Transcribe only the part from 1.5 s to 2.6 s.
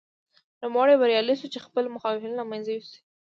چې خپل مخالفین له